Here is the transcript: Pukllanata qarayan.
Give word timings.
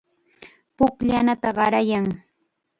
Pukllanata 0.77 1.49
qarayan. 1.57 2.05